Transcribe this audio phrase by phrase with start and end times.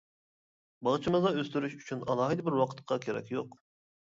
[0.87, 3.63] باغچىمىزدا ئۆستۈرۈش ئۈچۈن ئالاھىدە بىر ۋاقىتقا كېرەك يوق.